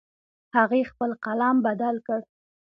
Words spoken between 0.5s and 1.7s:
هغې خپل قلم